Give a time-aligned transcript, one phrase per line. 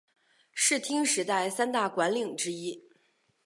[0.51, 2.85] 室町时代三大管领之一。